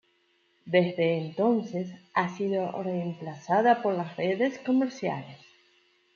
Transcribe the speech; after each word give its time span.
Desde 0.65 1.19
entonces 1.19 1.91
ha 2.15 2.35
sido 2.35 2.71
reemplazada 2.81 3.83
por 3.83 3.93
las 3.95 4.17
redes 4.17 4.57
comerciales. 4.57 5.37